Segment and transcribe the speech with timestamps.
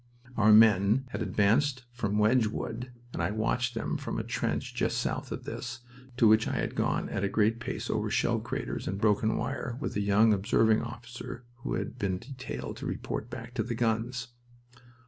[0.35, 4.97] Our men had advanced from Wedge Wood, and I watched them from a trench just
[4.97, 5.81] south of this,
[6.17, 9.77] to which I had gone at a great pace over shell craters and broken wire,
[9.79, 14.29] with a young observing officer who had been detailed to report back to the guns.